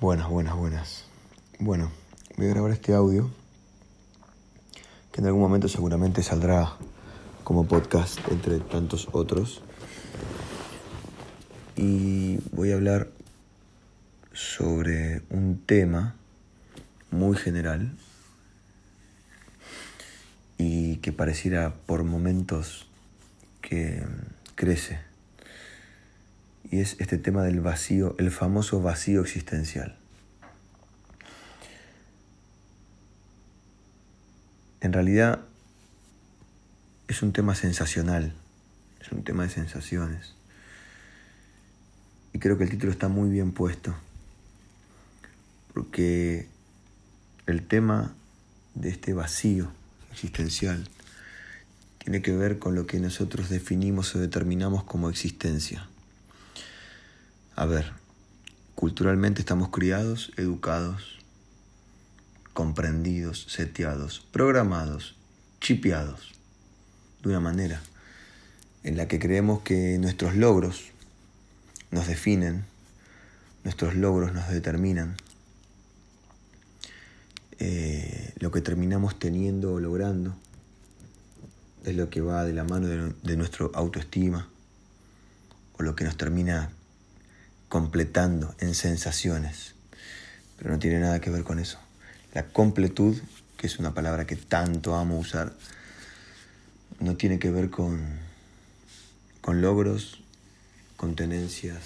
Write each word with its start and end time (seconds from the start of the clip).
Buenas, 0.00 0.28
buenas, 0.28 0.54
buenas. 0.54 1.04
Bueno, 1.58 1.90
voy 2.36 2.46
a 2.46 2.50
grabar 2.50 2.70
este 2.70 2.94
audio 2.94 3.32
que 5.10 5.20
en 5.20 5.26
algún 5.26 5.40
momento 5.40 5.66
seguramente 5.66 6.22
saldrá 6.22 6.76
como 7.42 7.66
podcast 7.66 8.20
entre 8.30 8.60
tantos 8.60 9.08
otros. 9.10 9.60
Y 11.74 12.38
voy 12.52 12.70
a 12.70 12.76
hablar 12.76 13.08
sobre 14.32 15.22
un 15.30 15.60
tema 15.66 16.14
muy 17.10 17.36
general 17.36 17.90
y 20.58 20.98
que 20.98 21.10
pareciera 21.10 21.74
por 21.86 22.04
momentos 22.04 22.86
que 23.62 24.06
crece 24.54 25.07
y 26.70 26.80
es 26.80 26.96
este 26.98 27.18
tema 27.18 27.42
del 27.42 27.60
vacío, 27.60 28.14
el 28.18 28.30
famoso 28.30 28.82
vacío 28.82 29.22
existencial. 29.22 29.96
En 34.80 34.92
realidad 34.92 35.40
es 37.08 37.22
un 37.22 37.32
tema 37.32 37.54
sensacional, 37.54 38.32
es 39.00 39.10
un 39.10 39.24
tema 39.24 39.44
de 39.44 39.50
sensaciones. 39.50 40.34
Y 42.32 42.38
creo 42.38 42.58
que 42.58 42.64
el 42.64 42.70
título 42.70 42.92
está 42.92 43.08
muy 43.08 43.30
bien 43.30 43.52
puesto, 43.52 43.94
porque 45.72 46.46
el 47.46 47.66
tema 47.66 48.14
de 48.74 48.90
este 48.90 49.14
vacío 49.14 49.72
existencial 50.12 50.88
tiene 51.98 52.22
que 52.22 52.32
ver 52.32 52.58
con 52.58 52.74
lo 52.74 52.86
que 52.86 53.00
nosotros 53.00 53.48
definimos 53.48 54.14
o 54.14 54.18
determinamos 54.18 54.84
como 54.84 55.08
existencia. 55.08 55.88
A 57.58 57.66
ver, 57.66 57.90
culturalmente 58.76 59.40
estamos 59.40 59.70
criados, 59.70 60.30
educados, 60.36 61.18
comprendidos, 62.52 63.46
seteados, 63.48 64.24
programados, 64.30 65.16
chipeados, 65.60 66.34
de 67.20 67.30
una 67.30 67.40
manera 67.40 67.82
en 68.84 68.96
la 68.96 69.08
que 69.08 69.18
creemos 69.18 69.62
que 69.62 69.98
nuestros 69.98 70.36
logros 70.36 70.84
nos 71.90 72.06
definen, 72.06 72.64
nuestros 73.64 73.96
logros 73.96 74.32
nos 74.32 74.48
determinan, 74.50 75.16
eh, 77.58 78.34
lo 78.38 78.52
que 78.52 78.60
terminamos 78.60 79.18
teniendo 79.18 79.74
o 79.74 79.80
logrando 79.80 80.36
es 81.84 81.96
lo 81.96 82.08
que 82.08 82.20
va 82.20 82.44
de 82.44 82.52
la 82.52 82.62
mano 82.62 82.86
de, 82.86 83.12
de 83.20 83.36
nuestra 83.36 83.66
autoestima 83.74 84.48
o 85.76 85.82
lo 85.82 85.96
que 85.96 86.04
nos 86.04 86.16
termina 86.16 86.70
completando 87.68 88.54
en 88.58 88.74
sensaciones. 88.74 89.74
Pero 90.56 90.70
no 90.70 90.78
tiene 90.78 91.00
nada 91.00 91.20
que 91.20 91.30
ver 91.30 91.44
con 91.44 91.58
eso. 91.58 91.78
La 92.34 92.44
completud, 92.44 93.16
que 93.56 93.66
es 93.66 93.78
una 93.78 93.94
palabra 93.94 94.26
que 94.26 94.36
tanto 94.36 94.94
amo 94.94 95.18
usar, 95.18 95.52
no 97.00 97.16
tiene 97.16 97.38
que 97.38 97.50
ver 97.50 97.70
con, 97.70 98.18
con 99.40 99.60
logros, 99.60 100.20
con 100.96 101.14
tenencias, 101.14 101.78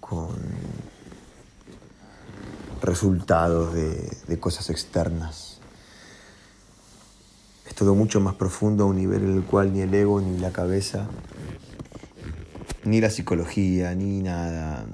con 0.00 0.36
resultados 2.80 3.74
de, 3.74 4.16
de 4.26 4.40
cosas 4.40 4.70
externas. 4.70 5.58
Es 7.66 7.74
todo 7.74 7.94
mucho 7.94 8.20
más 8.20 8.34
profundo 8.36 8.84
a 8.84 8.86
un 8.86 8.96
nivel 8.96 9.24
en 9.24 9.36
el 9.36 9.42
cual 9.42 9.72
ni 9.72 9.80
el 9.80 9.92
ego 9.92 10.20
ni 10.20 10.38
la 10.38 10.52
cabeza 10.52 11.08
ni 12.86 13.00
la 13.00 13.10
psicología, 13.10 13.94
ni 13.94 14.22
nada. 14.22 14.86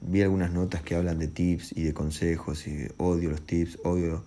Vi 0.00 0.22
algunas 0.22 0.52
notas 0.52 0.82
que 0.82 0.94
hablan 0.94 1.18
de 1.18 1.28
tips 1.28 1.72
y 1.76 1.82
de 1.82 1.92
consejos 1.92 2.66
y 2.66 2.88
odio 2.96 3.30
los 3.30 3.42
tips, 3.42 3.78
odio 3.84 4.24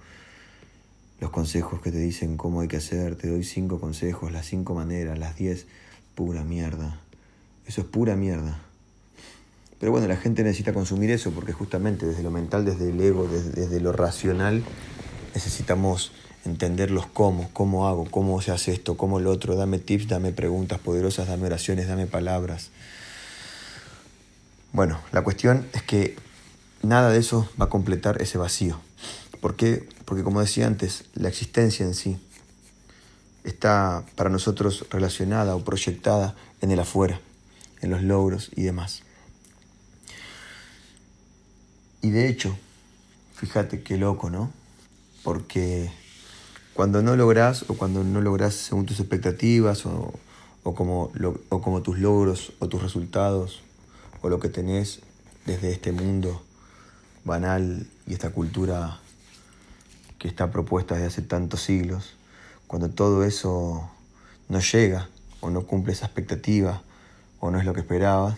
los 1.19 1.31
consejos 1.31 1.81
que 1.81 1.91
te 1.91 1.97
dicen 1.97 2.37
cómo 2.37 2.61
hay 2.61 2.67
que 2.67 2.77
hacer. 2.77 3.15
Te 3.15 3.29
doy 3.29 3.43
cinco 3.43 3.79
consejos, 3.79 4.31
las 4.31 4.45
cinco 4.45 4.75
maneras, 4.75 5.17
las 5.17 5.37
diez. 5.37 5.65
Pura 6.15 6.43
mierda. 6.43 6.99
Eso 7.65 7.81
es 7.81 7.87
pura 7.87 8.15
mierda. 8.15 8.59
Pero 9.79 9.91
bueno, 9.91 10.07
la 10.07 10.17
gente 10.17 10.43
necesita 10.43 10.73
consumir 10.73 11.09
eso 11.09 11.31
porque 11.31 11.53
justamente 11.53 12.05
desde 12.05 12.23
lo 12.23 12.29
mental, 12.29 12.65
desde 12.65 12.89
el 12.89 13.01
ego, 13.01 13.27
desde, 13.27 13.51
desde 13.51 13.79
lo 13.79 13.91
racional, 13.93 14.63
necesitamos 15.33 16.11
entender 16.45 16.91
los 16.91 17.07
cómo, 17.07 17.49
cómo 17.53 17.87
hago, 17.87 18.05
cómo 18.11 18.41
se 18.41 18.51
hace 18.51 18.73
esto, 18.73 18.95
cómo 18.95 19.19
lo 19.19 19.31
otro. 19.31 19.55
Dame 19.55 19.79
tips, 19.79 20.07
dame 20.07 20.33
preguntas 20.33 20.79
poderosas, 20.79 21.27
dame 21.27 21.47
oraciones, 21.47 21.87
dame 21.87 22.05
palabras. 22.05 22.69
Bueno, 24.73 24.99
la 25.11 25.23
cuestión 25.23 25.67
es 25.73 25.83
que 25.83 26.15
nada 26.81 27.11
de 27.11 27.19
eso 27.19 27.47
va 27.61 27.65
a 27.65 27.69
completar 27.69 28.19
ese 28.23 28.39
vacío. 28.39 28.79
¿Por 29.39 29.55
qué? 29.55 29.87
Porque 30.05 30.23
como 30.23 30.41
decía 30.41 30.65
antes, 30.65 31.05
la 31.13 31.29
existencia 31.29 31.85
en 31.85 31.93
sí 31.93 32.17
está 33.43 34.03
para 34.15 34.31
nosotros 34.31 34.87
relacionada 34.89 35.55
o 35.55 35.63
proyectada 35.63 36.33
en 36.61 36.71
el 36.71 36.79
afuera, 36.79 37.21
en 37.81 37.91
los 37.91 38.01
logros 38.01 38.49
y 38.55 38.63
demás. 38.63 39.03
Y 42.01 42.09
de 42.09 42.27
hecho, 42.27 42.57
fíjate 43.35 43.83
qué 43.83 43.97
loco, 43.97 44.31
¿no? 44.31 44.51
Porque 45.21 45.91
cuando 46.73 47.03
no 47.03 47.15
logras 47.15 47.65
o 47.67 47.75
cuando 47.75 48.03
no 48.03 48.21
logras 48.21 48.55
según 48.55 48.87
tus 48.87 48.99
expectativas 48.99 49.85
o, 49.85 50.19
o 50.63 50.73
como, 50.73 51.11
lo, 51.13 51.39
o 51.49 51.61
como 51.61 51.83
tus 51.83 51.99
logros 51.99 52.53
o 52.57 52.67
tus 52.67 52.81
resultados 52.81 53.61
o 54.23 54.29
lo 54.29 54.39
que 54.39 54.49
tenés 54.49 55.01
desde 55.45 55.71
este 55.71 55.91
mundo 55.91 56.41
banal 57.25 57.85
y 58.07 58.13
esta 58.13 58.31
cultura 58.31 58.99
que 60.17 60.27
está 60.27 60.49
propuesta 60.49 60.95
desde 60.95 61.07
hace 61.07 61.21
tantos 61.21 61.61
siglos, 61.61 62.15
cuando 62.65 62.89
todo 62.89 63.23
eso 63.25 63.91
no 64.47 64.59
llega 64.59 65.09
o 65.41 65.49
no 65.49 65.67
cumple 65.67 65.91
esa 65.91 66.05
expectativa 66.05 66.81
o 67.39 67.51
no 67.51 67.59
es 67.59 67.65
lo 67.65 67.73
que 67.73 67.81
esperabas, 67.81 68.37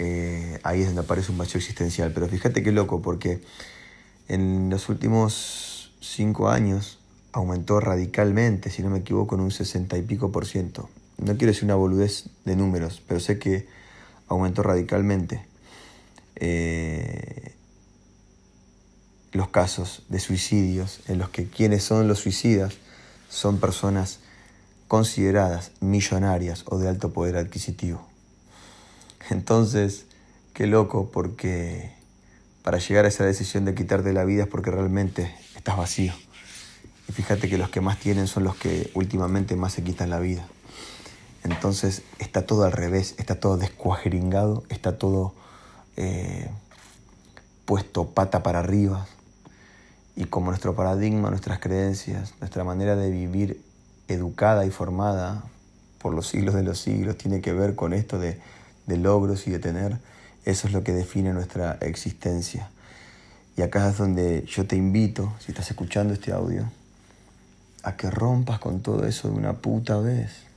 eh, 0.00 0.58
ahí 0.64 0.80
es 0.80 0.86
donde 0.86 1.02
aparece 1.02 1.30
un 1.30 1.38
vacío 1.38 1.58
existencial. 1.58 2.10
Pero 2.12 2.28
fíjate 2.28 2.64
qué 2.64 2.72
loco, 2.72 3.00
porque 3.00 3.40
en 4.26 4.68
los 4.68 4.88
últimos 4.88 5.92
cinco 6.00 6.48
años 6.48 6.98
aumentó 7.30 7.78
radicalmente, 7.78 8.70
si 8.70 8.82
no 8.82 8.90
me 8.90 8.98
equivoco, 8.98 9.36
en 9.36 9.42
un 9.42 9.52
sesenta 9.52 9.96
y 9.96 10.02
pico 10.02 10.32
por 10.32 10.44
ciento. 10.44 10.90
No 11.18 11.36
quiero 11.36 11.52
decir 11.52 11.64
una 11.64 11.76
boludez 11.76 12.24
de 12.44 12.56
números, 12.56 13.00
pero 13.06 13.20
sé 13.20 13.38
que 13.38 13.68
aumentó 14.28 14.62
radicalmente 14.62 15.44
eh, 16.36 17.54
los 19.32 19.48
casos 19.48 20.04
de 20.08 20.20
suicidios 20.20 21.00
en 21.08 21.18
los 21.18 21.30
que 21.30 21.46
quienes 21.46 21.82
son 21.82 22.08
los 22.08 22.20
suicidas 22.20 22.74
son 23.28 23.58
personas 23.58 24.20
consideradas 24.86 25.72
millonarias 25.80 26.64
o 26.66 26.78
de 26.78 26.88
alto 26.88 27.12
poder 27.12 27.36
adquisitivo. 27.36 28.06
Entonces, 29.30 30.06
qué 30.54 30.66
loco 30.66 31.10
porque 31.12 31.92
para 32.62 32.78
llegar 32.78 33.04
a 33.04 33.08
esa 33.08 33.24
decisión 33.24 33.64
de 33.64 33.74
quitarte 33.74 34.12
la 34.12 34.24
vida 34.24 34.44
es 34.44 34.48
porque 34.48 34.70
realmente 34.70 35.34
estás 35.56 35.76
vacío. 35.76 36.14
Y 37.08 37.12
fíjate 37.12 37.48
que 37.48 37.58
los 37.58 37.70
que 37.70 37.80
más 37.80 37.98
tienen 37.98 38.26
son 38.26 38.44
los 38.44 38.56
que 38.56 38.90
últimamente 38.94 39.56
más 39.56 39.72
se 39.72 39.82
quitan 39.82 40.10
la 40.10 40.20
vida. 40.20 40.46
Entonces 41.44 42.02
está 42.18 42.46
todo 42.46 42.64
al 42.64 42.72
revés, 42.72 43.14
está 43.18 43.36
todo 43.36 43.56
descuajeringado, 43.56 44.64
está 44.68 44.98
todo 44.98 45.34
eh, 45.96 46.50
puesto 47.64 48.08
pata 48.08 48.42
para 48.42 48.60
arriba. 48.60 49.06
Y 50.16 50.24
como 50.24 50.48
nuestro 50.48 50.74
paradigma, 50.74 51.30
nuestras 51.30 51.60
creencias, 51.60 52.34
nuestra 52.40 52.64
manera 52.64 52.96
de 52.96 53.10
vivir 53.10 53.62
educada 54.08 54.66
y 54.66 54.70
formada 54.70 55.44
por 55.98 56.14
los 56.14 56.28
siglos 56.28 56.54
de 56.54 56.62
los 56.62 56.80
siglos 56.80 57.18
tiene 57.18 57.40
que 57.40 57.52
ver 57.52 57.74
con 57.74 57.92
esto 57.92 58.18
de, 58.18 58.40
de 58.86 58.96
logros 58.96 59.46
y 59.46 59.50
de 59.50 59.58
tener, 59.58 59.98
eso 60.44 60.66
es 60.66 60.72
lo 60.72 60.82
que 60.82 60.92
define 60.92 61.32
nuestra 61.32 61.78
existencia. 61.80 62.70
Y 63.56 63.62
acá 63.62 63.88
es 63.88 63.98
donde 63.98 64.44
yo 64.46 64.66
te 64.66 64.76
invito, 64.76 65.32
si 65.40 65.52
estás 65.52 65.70
escuchando 65.70 66.14
este 66.14 66.32
audio, 66.32 66.64
a 67.82 67.96
que 67.96 68.10
rompas 68.10 68.58
con 68.58 68.80
todo 68.80 69.06
eso 69.06 69.28
de 69.28 69.34
una 69.34 69.54
puta 69.54 69.98
vez 69.98 70.48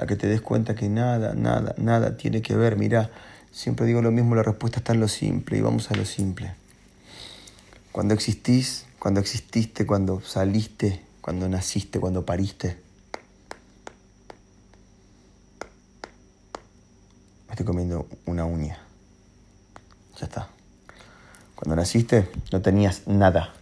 a 0.00 0.06
que 0.06 0.16
te 0.16 0.26
des 0.26 0.40
cuenta 0.40 0.74
que 0.74 0.88
nada, 0.88 1.34
nada, 1.34 1.74
nada 1.76 2.16
tiene 2.16 2.40
que 2.40 2.56
ver. 2.56 2.76
Mira, 2.76 3.10
siempre 3.52 3.86
digo 3.86 4.00
lo 4.00 4.10
mismo, 4.10 4.34
la 4.34 4.42
respuesta 4.42 4.78
está 4.78 4.94
en 4.94 5.00
lo 5.00 5.08
simple 5.08 5.58
y 5.58 5.60
vamos 5.60 5.90
a 5.90 5.94
lo 5.94 6.06
simple. 6.06 6.54
Cuando 7.92 8.14
existís, 8.14 8.86
cuando 8.98 9.20
exististe, 9.20 9.84
cuando 9.86 10.20
saliste, 10.20 11.02
cuando 11.20 11.48
naciste, 11.48 12.00
cuando 12.00 12.24
pariste. 12.24 12.78
Me 17.46 17.52
estoy 17.52 17.66
comiendo 17.66 18.08
una 18.26 18.44
uña. 18.46 18.78
Ya 20.18 20.26
está. 20.26 20.48
Cuando 21.56 21.76
naciste 21.76 22.28
no 22.52 22.62
tenías 22.62 23.06
nada. 23.06 23.52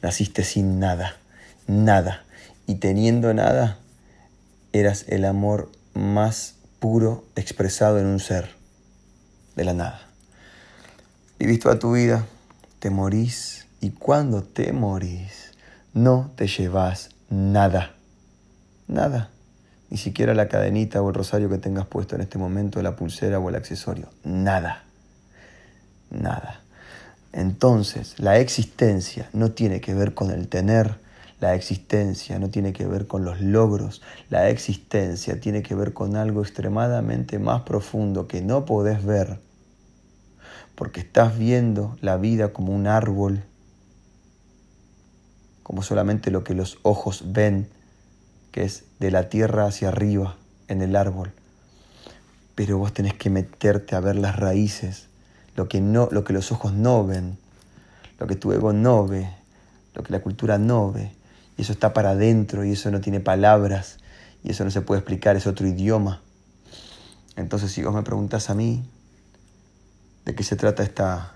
Naciste 0.00 0.44
sin 0.44 0.78
nada. 0.78 1.16
Nada. 1.66 2.24
Y 2.66 2.76
teniendo 2.76 3.34
nada, 3.34 3.78
eras 4.72 5.04
el 5.08 5.24
amor 5.24 5.70
más 5.94 6.56
puro 6.78 7.24
expresado 7.36 7.98
en 7.98 8.06
un 8.06 8.20
ser, 8.20 8.50
de 9.56 9.64
la 9.64 9.74
nada. 9.74 10.00
Vivís 11.38 11.60
toda 11.60 11.78
tu 11.78 11.92
vida, 11.92 12.26
te 12.78 12.90
morís 12.90 13.66
y 13.80 13.90
cuando 13.90 14.42
te 14.42 14.72
morís 14.72 15.52
no 15.92 16.30
te 16.36 16.46
llevas 16.46 17.10
nada, 17.28 17.94
nada, 18.88 19.30
ni 19.90 19.98
siquiera 19.98 20.34
la 20.34 20.48
cadenita 20.48 21.02
o 21.02 21.08
el 21.08 21.14
rosario 21.14 21.50
que 21.50 21.58
tengas 21.58 21.86
puesto 21.86 22.14
en 22.14 22.22
este 22.22 22.38
momento, 22.38 22.80
la 22.82 22.96
pulsera 22.96 23.38
o 23.38 23.48
el 23.48 23.56
accesorio, 23.56 24.08
nada, 24.24 24.84
nada. 26.10 26.60
Entonces, 27.32 28.18
la 28.18 28.38
existencia 28.38 29.28
no 29.32 29.52
tiene 29.52 29.80
que 29.80 29.94
ver 29.94 30.14
con 30.14 30.30
el 30.30 30.48
tener, 30.48 30.96
la 31.42 31.56
existencia 31.56 32.38
no 32.38 32.50
tiene 32.50 32.72
que 32.72 32.86
ver 32.86 33.08
con 33.08 33.24
los 33.24 33.40
logros, 33.40 34.00
la 34.30 34.48
existencia 34.48 35.40
tiene 35.40 35.64
que 35.64 35.74
ver 35.74 35.92
con 35.92 36.14
algo 36.14 36.40
extremadamente 36.40 37.40
más 37.40 37.62
profundo 37.62 38.28
que 38.28 38.42
no 38.42 38.64
podés 38.64 39.04
ver, 39.04 39.40
porque 40.76 41.00
estás 41.00 41.36
viendo 41.36 41.96
la 42.00 42.16
vida 42.16 42.52
como 42.52 42.72
un 42.72 42.86
árbol, 42.86 43.42
como 45.64 45.82
solamente 45.82 46.30
lo 46.30 46.44
que 46.44 46.54
los 46.54 46.78
ojos 46.82 47.24
ven, 47.32 47.68
que 48.52 48.62
es 48.62 48.84
de 49.00 49.10
la 49.10 49.28
tierra 49.28 49.66
hacia 49.66 49.88
arriba 49.88 50.36
en 50.68 50.80
el 50.80 50.94
árbol. 50.94 51.32
Pero 52.54 52.78
vos 52.78 52.92
tenés 52.92 53.14
que 53.14 53.30
meterte 53.30 53.96
a 53.96 54.00
ver 54.00 54.14
las 54.14 54.36
raíces, 54.36 55.08
lo 55.56 55.66
que, 55.66 55.80
no, 55.80 56.08
lo 56.12 56.22
que 56.22 56.34
los 56.34 56.52
ojos 56.52 56.72
no 56.72 57.04
ven, 57.04 57.36
lo 58.20 58.28
que 58.28 58.36
tu 58.36 58.52
ego 58.52 58.72
no 58.72 59.08
ve, 59.08 59.28
lo 59.92 60.04
que 60.04 60.12
la 60.12 60.20
cultura 60.20 60.56
no 60.56 60.92
ve. 60.92 61.10
Eso 61.62 61.70
está 61.70 61.92
para 61.92 62.10
adentro 62.10 62.64
y 62.64 62.72
eso 62.72 62.90
no 62.90 63.00
tiene 63.00 63.20
palabras 63.20 63.98
y 64.42 64.50
eso 64.50 64.64
no 64.64 64.72
se 64.72 64.80
puede 64.80 64.98
explicar, 64.98 65.36
es 65.36 65.46
otro 65.46 65.64
idioma. 65.64 66.20
Entonces 67.36 67.70
si 67.70 67.84
vos 67.84 67.94
me 67.94 68.02
preguntas 68.02 68.50
a 68.50 68.54
mí 68.56 68.82
de 70.24 70.34
qué 70.34 70.42
se 70.42 70.56
trata 70.56 70.82
esta, 70.82 71.34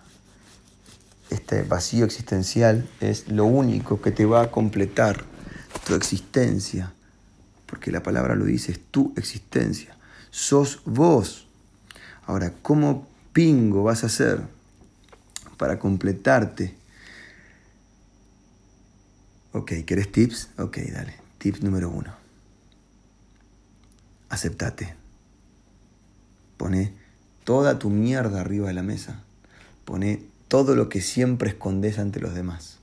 este 1.30 1.62
vacío 1.62 2.04
existencial, 2.04 2.88
es 2.98 3.28
lo 3.28 3.44
único 3.44 4.00
que 4.02 4.10
te 4.10 4.26
va 4.26 4.42
a 4.42 4.50
completar 4.50 5.22
tu 5.86 5.94
existencia, 5.94 6.92
porque 7.66 7.92
la 7.92 8.02
palabra 8.02 8.34
lo 8.34 8.46
dice, 8.46 8.72
es 8.72 8.80
tu 8.90 9.14
existencia, 9.16 9.96
sos 10.32 10.80
vos. 10.84 11.46
Ahora, 12.26 12.52
¿cómo 12.62 13.06
pingo 13.32 13.84
vas 13.84 14.02
a 14.02 14.08
hacer 14.08 14.40
para 15.56 15.78
completarte? 15.78 16.74
Ok, 19.56 19.72
¿querés 19.86 20.12
tips? 20.12 20.50
Ok, 20.58 20.76
dale. 20.92 21.14
Tip 21.38 21.62
número 21.62 21.88
uno. 21.88 22.14
Aceptate. 24.28 24.94
Pone 26.58 26.92
toda 27.44 27.78
tu 27.78 27.88
mierda 27.88 28.42
arriba 28.42 28.68
de 28.68 28.74
la 28.74 28.82
mesa. 28.82 29.22
Pone 29.86 30.20
todo 30.48 30.76
lo 30.76 30.90
que 30.90 31.00
siempre 31.00 31.48
escondes 31.48 31.98
ante 31.98 32.20
los 32.20 32.34
demás. 32.34 32.80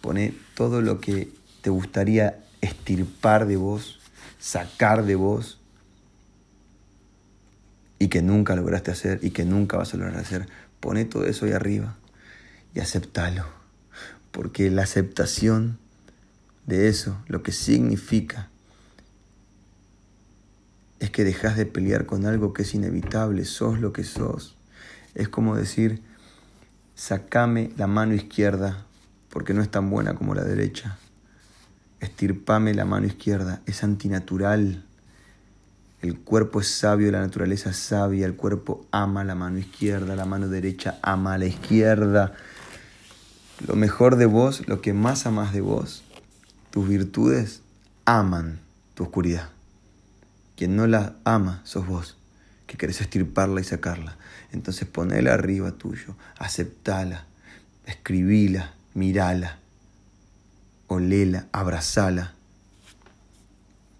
Pone 0.00 0.34
todo 0.54 0.80
lo 0.80 0.98
que 0.98 1.30
te 1.60 1.68
gustaría 1.68 2.42
estirpar 2.62 3.46
de 3.46 3.58
vos, 3.58 4.00
sacar 4.40 5.04
de 5.04 5.14
vos 5.14 5.60
y 7.98 8.08
que 8.08 8.22
nunca 8.22 8.56
lograste 8.56 8.92
hacer 8.92 9.20
y 9.22 9.28
que 9.32 9.44
nunca 9.44 9.76
vas 9.76 9.92
a 9.92 9.98
lograr 9.98 10.16
hacer. 10.16 10.48
Pone 10.80 11.04
todo 11.04 11.26
eso 11.26 11.44
ahí 11.44 11.52
arriba 11.52 11.98
y 12.74 12.80
aceptalo. 12.80 13.44
Porque 14.30 14.70
la 14.70 14.84
aceptación 14.84 15.78
de 16.68 16.88
eso, 16.88 17.16
lo 17.28 17.42
que 17.42 17.50
significa, 17.50 18.50
es 21.00 21.10
que 21.10 21.24
dejas 21.24 21.56
de 21.56 21.64
pelear 21.64 22.04
con 22.04 22.26
algo 22.26 22.52
que 22.52 22.62
es 22.62 22.74
inevitable, 22.74 23.46
sos 23.46 23.80
lo 23.80 23.94
que 23.94 24.04
sos. 24.04 24.54
Es 25.14 25.30
como 25.30 25.56
decir, 25.56 26.02
sacame 26.94 27.70
la 27.78 27.86
mano 27.86 28.14
izquierda 28.14 28.84
porque 29.30 29.54
no 29.54 29.62
es 29.62 29.70
tan 29.70 29.88
buena 29.88 30.14
como 30.14 30.34
la 30.34 30.44
derecha. 30.44 30.98
Estirpame 32.00 32.74
la 32.74 32.84
mano 32.84 33.06
izquierda, 33.06 33.62
es 33.64 33.82
antinatural. 33.82 34.84
El 36.02 36.18
cuerpo 36.18 36.60
es 36.60 36.68
sabio, 36.68 37.10
la 37.10 37.20
naturaleza 37.20 37.70
es 37.70 37.78
sabia, 37.78 38.26
el 38.26 38.36
cuerpo 38.36 38.86
ama 38.90 39.24
la 39.24 39.34
mano 39.34 39.58
izquierda, 39.58 40.14
la 40.16 40.26
mano 40.26 40.48
derecha 40.48 40.98
ama 41.00 41.32
a 41.32 41.38
la 41.38 41.46
izquierda. 41.46 42.34
Lo 43.66 43.74
mejor 43.74 44.16
de 44.16 44.26
vos, 44.26 44.68
lo 44.68 44.82
que 44.82 44.92
más 44.92 45.26
amas 45.26 45.54
de 45.54 45.62
vos, 45.62 46.04
tus 46.70 46.88
virtudes, 46.88 47.62
aman 48.04 48.60
tu 48.94 49.04
oscuridad. 49.04 49.50
Quien 50.56 50.76
no 50.76 50.86
la 50.86 51.16
ama, 51.24 51.60
sos 51.64 51.86
vos, 51.86 52.16
que 52.66 52.76
querés 52.76 53.00
estirparla 53.00 53.60
y 53.60 53.64
sacarla. 53.64 54.16
Entonces 54.52 54.88
ponela 54.88 55.34
arriba 55.34 55.72
tuyo, 55.72 56.16
aceptala, 56.38 57.26
escribila, 57.86 58.74
mirala, 58.94 59.58
olela, 60.88 61.46
abrazala 61.52 62.34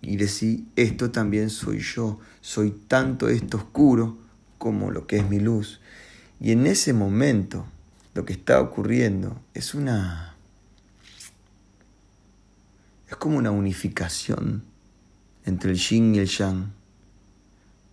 y 0.00 0.17
decí, 0.17 0.67
esto 0.76 1.11
también 1.11 1.50
soy 1.50 1.81
yo, 1.81 2.21
soy 2.41 2.71
tanto 2.71 3.29
esto 3.29 3.56
oscuro 3.56 4.17
como 4.56 4.91
lo 4.91 5.06
que 5.06 5.19
es 5.19 5.29
mi 5.29 5.41
luz. 5.41 5.81
Y 6.41 6.53
en 6.53 6.67
ese 6.67 6.93
momento 6.93 7.67
lo 8.14 8.25
que 8.25 8.32
está 8.32 8.61
ocurriendo 8.61 9.41
es 9.55 9.75
una... 9.75 10.35
es 13.09 13.17
como 13.17 13.39
una 13.39 13.51
unificación 13.51 14.65
entre 15.45 15.71
el 15.71 15.79
yin 15.79 16.15
y 16.15 16.19
el 16.19 16.29
yang. 16.29 16.73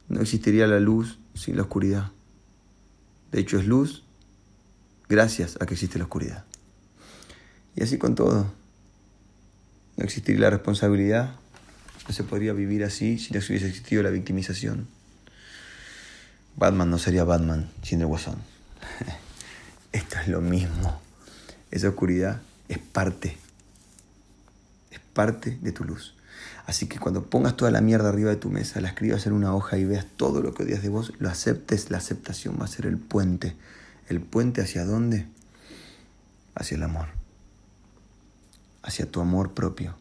No 0.08 0.22
existiría 0.22 0.68
la 0.68 0.80
luz 0.80 1.20
sin 1.34 1.56
la 1.56 1.64
oscuridad. 1.64 2.12
De 3.32 3.40
hecho 3.40 3.58
es 3.58 3.66
luz 3.66 4.04
gracias 5.10 5.58
a 5.60 5.66
que 5.66 5.74
existe 5.74 5.98
la 5.98 6.06
oscuridad. 6.06 6.46
Y 7.76 7.84
así 7.84 7.98
con 7.98 8.16
todo. 8.16 8.54
No 9.98 10.04
existiría 10.04 10.42
la 10.42 10.50
responsabilidad 10.50 11.36
no 12.08 12.14
se 12.14 12.24
podría 12.24 12.54
vivir 12.54 12.84
así 12.84 13.18
si 13.18 13.34
no 13.34 13.40
hubiese 13.40 13.68
existido 13.68 14.04
la 14.04 14.12
victimización. 14.12 14.88
Batman 16.56 16.90
no 16.90 16.98
sería 16.98 17.24
Batman 17.24 17.70
sin 17.82 18.02
el 18.02 18.08
guasón. 18.08 18.38
Esto 19.92 20.20
es 20.20 20.28
lo 20.28 20.42
mismo. 20.42 21.02
Esa 21.72 21.90
oscuridad 21.90 22.42
es 22.70 22.78
parte. 22.78 23.38
Parte 25.16 25.58
de 25.64 25.72
tu 25.72 25.84
luz. 25.84 26.14
Así 26.68 26.86
que 26.86 27.00
cuando 27.00 27.26
pongas 27.26 27.58
toda 27.58 27.72
la 27.72 27.82
mierda 27.82 28.10
arriba 28.10 28.30
de 28.30 28.36
tu 28.36 28.52
mesa, 28.52 28.80
la 28.80 28.90
escribas 28.90 29.26
en 29.26 29.34
una 29.34 29.56
hoja 29.56 29.80
y 29.80 29.86
veas 29.86 30.06
todo 30.06 30.42
lo 30.44 30.54
que 30.54 30.62
odias 30.62 30.84
de 30.84 30.90
vos, 30.90 31.14
lo 31.18 31.30
aceptes, 31.30 31.90
la 31.90 31.98
aceptación 31.98 32.58
va 32.62 32.66
a 32.66 32.68
ser 32.68 32.86
el 32.86 33.00
puente. 33.00 33.56
¿El 34.10 34.22
puente 34.22 34.62
hacia 34.62 34.86
dónde? 34.86 35.26
Hacia 36.54 36.78
el 36.78 36.84
amor. 36.84 37.07
Hacia 38.84 39.10
tu 39.10 39.22
amor 39.22 39.54
propio 39.54 39.95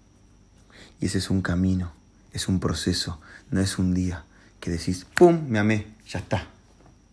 y 1.00 1.06
ese 1.06 1.18
es 1.18 1.30
un 1.30 1.42
camino, 1.42 1.92
es 2.32 2.48
un 2.48 2.60
proceso, 2.60 3.20
no 3.50 3.60
es 3.60 3.78
un 3.78 3.94
día 3.94 4.24
que 4.60 4.70
decís, 4.70 5.06
¡pum! 5.14 5.46
Me 5.48 5.58
amé, 5.58 5.86
ya 6.08 6.20
está, 6.20 6.46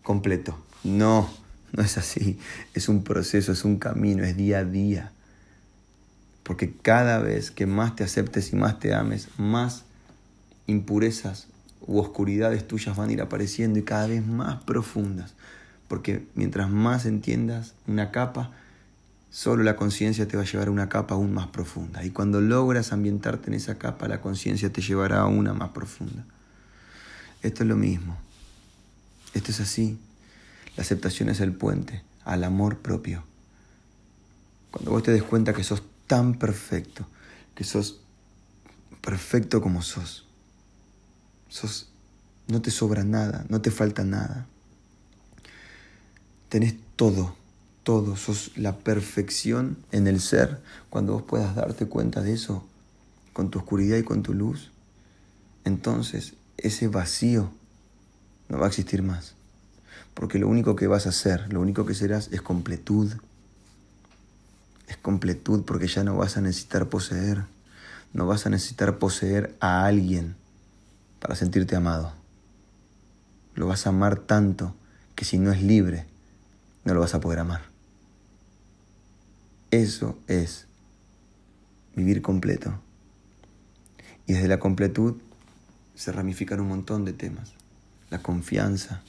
completo. 0.04 0.58
No, 0.84 1.30
no 1.74 1.84
es 1.84 1.98
así. 1.98 2.40
Es 2.74 2.88
un 2.88 3.04
proceso, 3.04 3.52
es 3.52 3.66
un 3.66 3.78
camino, 3.78 4.24
es 4.24 4.38
día 4.38 4.60
a 4.60 4.64
día. 4.64 5.12
Porque 6.44 6.74
cada 6.74 7.20
vez 7.20 7.52
que 7.52 7.66
más 7.66 7.96
te 7.96 8.04
aceptes 8.04 8.52
y 8.54 8.56
más 8.56 8.80
te 8.80 8.94
ames, 8.94 9.28
más 9.38 9.84
impurezas 10.68 11.48
u 11.82 12.00
oscuridades 12.00 12.68
tuyas 12.68 12.96
van 12.96 13.10
a 13.10 13.14
ir 13.14 13.22
apareciendo 13.22 13.80
y 13.80 13.84
cada 13.84 14.08
vez 14.08 14.26
más 14.26 14.64
profundas. 14.64 15.34
Porque 15.88 16.26
mientras 16.36 16.70
más 16.70 17.06
entiendas 17.06 17.74
una 17.88 18.12
capa, 18.12 18.52
Solo 19.32 19.64
la 19.64 19.78
conciencia 19.78 20.28
te 20.28 20.36
va 20.36 20.44
a 20.44 20.46
llevar 20.46 20.68
a 20.68 20.72
una 20.72 20.90
capa 20.90 21.16
aún 21.16 21.34
más 21.34 21.48
profunda. 21.48 22.04
Y 22.04 22.10
cuando 22.10 22.42
logras 22.42 22.92
ambientarte 22.92 23.48
en 23.48 23.54
esa 23.54 23.78
capa, 23.78 24.10
la 24.10 24.20
conciencia 24.20 24.74
te 24.74 24.82
llevará 24.82 25.22
a 25.22 25.28
una 25.28 25.54
más 25.54 25.70
profunda. 25.70 26.26
Esto 27.42 27.64
es 27.64 27.70
lo 27.70 27.78
mismo. 27.78 28.18
Esto 29.34 29.52
es 29.52 29.62
así. 29.62 29.98
La 30.76 30.84
aceptación 30.84 31.30
es 31.30 31.40
el 31.40 31.54
puente 31.54 32.04
al 32.26 32.44
amor 32.44 32.80
propio. 32.80 33.24
Cuando 34.70 34.92
vos 34.92 35.02
te 35.02 35.12
des 35.12 35.24
cuenta 35.24 35.54
que 35.54 35.64
sos 35.64 35.82
tan 36.12 36.34
perfecto, 36.34 37.08
que 37.56 37.64
sos 37.64 38.02
perfecto 39.00 39.62
como 39.62 39.82
sos, 39.82 40.28
sos, 41.48 41.88
no 42.50 42.62
te 42.62 42.70
sobra 42.70 43.06
nada, 43.06 43.46
no 43.48 43.62
te 43.62 43.72
falta 43.72 44.04
nada. 44.04 44.46
Tenés 46.50 46.76
todo 46.98 47.40
todo, 47.84 48.18
sos 48.18 48.52
la 48.58 48.78
perfección 48.78 49.78
en 49.94 50.08
el 50.08 50.20
ser, 50.20 50.60
cuando 50.90 51.14
vos 51.14 51.24
puedas 51.24 51.56
darte 51.56 51.86
cuenta 51.86 52.22
de 52.22 52.34
eso, 52.34 52.66
con 53.32 53.50
tu 53.50 53.60
oscuridad 53.60 53.98
y 53.98 54.04
con 54.04 54.22
tu 54.22 54.34
luz, 54.34 54.72
entonces 55.64 56.34
ese 56.58 56.90
vacío 56.90 57.52
no 58.50 58.58
va 58.60 58.66
a 58.66 58.70
existir 58.70 59.02
más. 59.02 59.36
Porque 60.14 60.40
lo 60.40 60.50
único 60.50 60.76
que 60.76 60.88
vas 60.88 61.06
a 61.06 61.10
hacer, 61.10 61.52
lo 61.54 61.62
único 61.62 61.86
que 61.86 61.94
serás 61.94 62.30
es 62.34 62.42
completud. 62.42 63.14
Es 64.92 64.98
completud 64.98 65.64
porque 65.64 65.88
ya 65.88 66.04
no 66.04 66.18
vas 66.18 66.36
a 66.36 66.42
necesitar 66.42 66.90
poseer. 66.90 67.46
No 68.12 68.28
vas 68.28 68.46
a 68.46 68.50
necesitar 68.50 68.98
poseer 68.98 69.56
a 69.62 69.86
alguien 69.86 70.36
para 71.22 71.36
sentirte 71.36 71.78
amado. 71.78 72.12
Lo 73.56 73.68
vas 73.68 73.86
a 73.86 73.92
amar 73.92 74.20
tanto 74.20 74.76
que 75.16 75.24
si 75.24 75.38
no 75.40 75.54
es 75.54 75.62
libre, 75.62 76.08
no 76.84 76.94
lo 76.94 77.00
vas 77.00 77.16
a 77.16 77.22
poder 77.22 77.40
amar. 77.40 77.62
Eso 79.72 80.20
es 80.28 80.68
vivir 81.96 82.22
completo. 82.22 82.78
Y 84.28 84.34
desde 84.34 84.50
la 84.50 84.60
completud 84.60 85.16
se 85.96 86.12
ramifican 86.12 86.60
un 86.60 86.68
montón 86.68 87.06
de 87.06 87.14
temas. 87.14 87.54
La 88.10 88.22
confianza, 88.22 89.04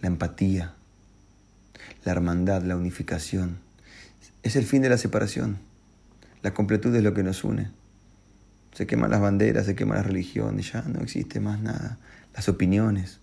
la 0.00 0.06
empatía, 0.06 0.74
la 2.04 2.12
hermandad, 2.12 2.62
la 2.62 2.76
unificación. 2.76 3.58
Es 4.42 4.56
el 4.56 4.64
fin 4.64 4.82
de 4.82 4.88
la 4.88 4.98
separación. 4.98 5.58
La 6.42 6.54
completud 6.54 6.94
es 6.94 7.02
lo 7.02 7.14
que 7.14 7.22
nos 7.22 7.44
une. 7.44 7.70
Se 8.72 8.86
queman 8.86 9.10
las 9.10 9.20
banderas, 9.20 9.66
se 9.66 9.74
queman 9.74 9.98
las 9.98 10.06
religiones, 10.06 10.72
ya 10.72 10.82
no 10.82 11.00
existe 11.00 11.40
más 11.40 11.60
nada. 11.60 11.98
Las 12.34 12.48
opiniones, 12.48 13.18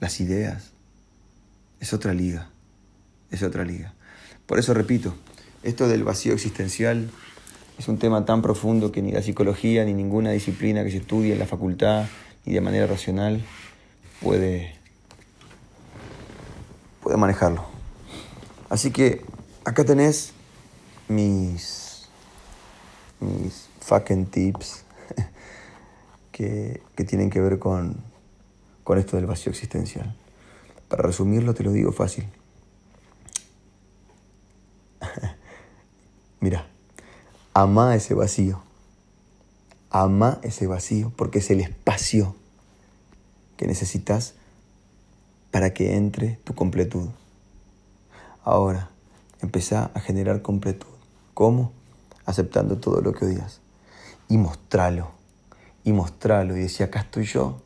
las 0.00 0.20
ideas. 0.20 0.72
Es 1.80 1.92
otra 1.92 2.14
liga, 2.14 2.50
es 3.30 3.42
otra 3.42 3.64
liga. 3.64 3.94
Por 4.46 4.58
eso 4.58 4.74
repito, 4.74 5.14
esto 5.62 5.88
del 5.88 6.04
vacío 6.04 6.32
existencial 6.32 7.10
es 7.78 7.88
un 7.88 7.98
tema 7.98 8.24
tan 8.24 8.42
profundo 8.42 8.92
que 8.92 9.02
ni 9.02 9.10
la 9.10 9.22
psicología 9.22 9.84
ni 9.84 9.94
ninguna 9.94 10.30
disciplina 10.30 10.84
que 10.84 10.90
se 10.90 10.98
estudie 10.98 11.32
en 11.32 11.38
la 11.38 11.46
facultad 11.46 12.06
ni 12.44 12.52
de 12.52 12.60
manera 12.60 12.86
racional 12.86 13.42
puede, 14.20 14.76
puede 17.02 17.16
manejarlo. 17.16 17.73
Así 18.74 18.90
que 18.90 19.24
acá 19.64 19.84
tenés 19.84 20.32
mis, 21.06 22.08
fucking 23.78 24.26
tips 24.26 24.82
que, 26.32 26.82
que 26.96 27.04
tienen 27.04 27.30
que 27.30 27.40
ver 27.40 27.60
con, 27.60 28.02
con 28.82 28.98
esto 28.98 29.16
del 29.16 29.26
vacío 29.26 29.52
existencial. 29.52 30.16
Para 30.88 31.04
resumirlo 31.04 31.54
te 31.54 31.62
lo 31.62 31.70
digo 31.70 31.92
fácil. 31.92 32.26
Mira, 36.40 36.66
ama 37.52 37.94
ese 37.94 38.14
vacío. 38.14 38.60
Ama 39.90 40.40
ese 40.42 40.66
vacío 40.66 41.12
porque 41.14 41.38
es 41.38 41.48
el 41.52 41.60
espacio 41.60 42.34
que 43.56 43.68
necesitas 43.68 44.34
para 45.52 45.72
que 45.72 45.94
entre 45.94 46.40
tu 46.42 46.56
completud. 46.56 47.08
Ahora, 48.44 48.90
empezá 49.40 49.90
a 49.94 50.00
generar 50.00 50.42
completud. 50.42 50.86
¿Cómo? 51.34 51.72
Aceptando 52.26 52.78
todo 52.78 53.00
lo 53.00 53.12
que 53.12 53.24
odias. 53.24 53.60
Y 54.28 54.38
mostralo. 54.38 55.10
Y 55.82 55.92
mostralo. 55.92 56.56
Y 56.56 56.60
decía, 56.60 56.86
acá 56.86 57.00
estoy 57.00 57.24
yo. 57.24 57.60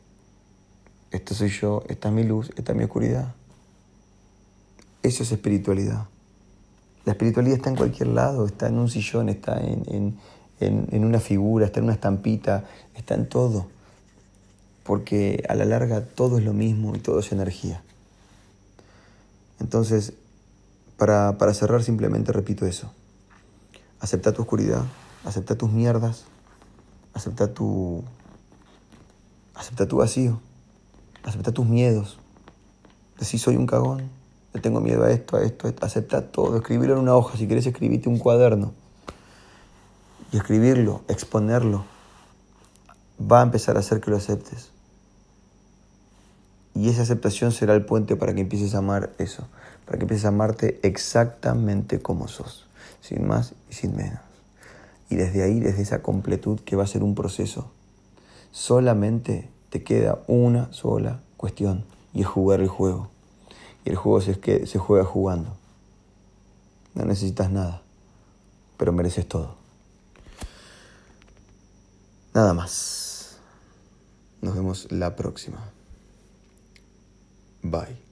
Esto 1.11 1.35
soy 1.35 1.49
yo. 1.49 1.83
Esta 1.87 2.07
es 2.07 2.13
mi 2.13 2.23
luz. 2.23 2.51
Esta 2.55 2.71
es 2.71 2.77
mi 2.77 2.85
oscuridad. 2.85 3.35
Eso 5.03 5.23
es 5.23 5.31
espiritualidad. 5.31 6.07
La 7.05 7.13
espiritualidad 7.13 7.57
está 7.57 7.69
en 7.69 7.75
cualquier 7.75 8.07
lado. 8.07 8.45
Está 8.45 8.67
en 8.67 8.79
un 8.79 8.89
sillón, 8.89 9.29
está 9.29 9.59
en, 9.59 10.17
en 10.59 11.05
una 11.05 11.19
figura, 11.19 11.65
está 11.65 11.79
en 11.79 11.85
una 11.85 11.93
estampita, 11.93 12.65
está 12.95 13.15
en 13.15 13.29
todo 13.29 13.67
porque 14.89 15.43
a 15.47 15.53
la 15.53 15.65
larga 15.65 16.01
todo 16.03 16.39
es 16.39 16.43
lo 16.43 16.51
mismo 16.51 16.95
y 16.95 16.97
todo 16.97 17.19
es 17.19 17.31
energía. 17.31 17.83
Entonces, 19.59 20.13
para, 20.99 21.53
cerrar 21.53 21.81
simplemente 21.81 22.31
repito 22.31 22.65
eso. 22.65 22.91
Acepta 23.99 24.33
tu 24.33 24.43
oscuridad, 24.43 24.83
acepta 25.23 25.55
tus 25.55 25.71
mierdas, 25.71 26.25
acepta 27.13 27.53
tu, 27.53 28.03
acepta 29.55 29.87
tu 29.87 29.97
vacío, 29.97 30.39
acepta 31.23 31.51
tus 31.53 31.65
miedos. 31.65 32.19
Decir 33.17 33.39
soy 33.39 33.55
un 33.55 33.65
cagón, 33.65 34.09
le 34.53 34.61
tengo 34.61 34.81
miedo 34.81 35.03
a 35.05 35.11
esto, 35.11 35.37
a 35.37 35.41
esto, 35.41 35.67
a 35.67 35.69
esto. 35.69 35.85
acepta 35.85 36.31
todo, 36.31 36.57
escribirlo 36.57 36.95
en 36.95 37.01
una 37.01 37.15
hoja, 37.15 37.37
si 37.37 37.47
querés 37.47 37.65
escribirte 37.65 38.09
un 38.09 38.19
cuaderno. 38.19 38.73
Y 40.31 40.37
escribirlo, 40.37 41.01
exponerlo, 41.07 41.85
va 43.19 43.39
a 43.39 43.43
empezar 43.43 43.77
a 43.77 43.79
hacer 43.79 43.99
que 43.99 44.11
lo 44.11 44.17
aceptes. 44.17 44.69
Y 46.79 46.87
esa 46.87 47.01
aceptación 47.01 47.51
será 47.51 47.73
el 47.73 47.83
puente 47.83 48.15
para 48.15 48.33
que 48.33 48.39
empieces 48.39 48.73
a 48.73 48.77
amar 48.77 49.11
eso, 49.17 49.45
para 49.85 49.97
que 49.97 50.05
empieces 50.05 50.23
a 50.23 50.29
amarte 50.29 50.79
exactamente 50.81 51.99
como 51.99 52.29
sos, 52.29 52.69
sin 53.01 53.27
más 53.27 53.53
y 53.69 53.73
sin 53.73 53.97
menos. 53.97 54.21
Y 55.09 55.17
desde 55.17 55.43
ahí, 55.43 55.59
desde 55.59 55.81
esa 55.81 56.01
completud 56.01 56.57
que 56.61 56.77
va 56.77 56.85
a 56.85 56.87
ser 56.87 57.03
un 57.03 57.15
proceso, 57.15 57.69
solamente 58.51 59.49
te 59.69 59.83
queda 59.83 60.19
una 60.27 60.71
sola 60.71 61.19
cuestión 61.35 61.83
y 62.13 62.21
es 62.21 62.27
jugar 62.27 62.61
el 62.61 62.69
juego. 62.69 63.09
Y 63.83 63.89
el 63.89 63.97
juego 63.97 64.21
se, 64.21 64.65
se 64.65 64.79
juega 64.79 65.03
jugando. 65.03 65.57
No 66.95 67.03
necesitas 67.03 67.51
nada, 67.51 67.81
pero 68.77 68.93
mereces 68.93 69.27
todo. 69.27 69.55
Nada 72.33 72.53
más. 72.53 73.37
Nos 74.41 74.55
vemos 74.55 74.89
la 74.93 75.17
próxima. 75.17 75.73
Bye. 77.63 78.08